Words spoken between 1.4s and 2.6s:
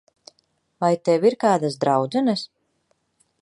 kādas draudzenes?